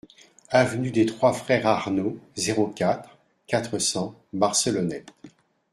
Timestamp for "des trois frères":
0.89-1.67